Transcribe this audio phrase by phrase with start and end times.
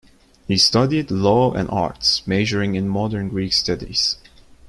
[0.47, 4.17] He studied law and arts, majoring in Modern Greek studies.